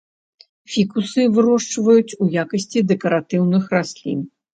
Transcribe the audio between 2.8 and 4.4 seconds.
дэкаратыўных раслін.